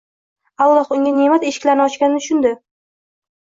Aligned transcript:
Alloh 0.65 0.89
unga 0.95 1.11
ne`mat 1.17 1.45
eshiklarini 1.51 1.85
ochganini 1.85 2.23
tushundi 2.25 2.55